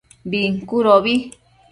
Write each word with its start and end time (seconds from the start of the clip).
Bincudobi 0.29 1.13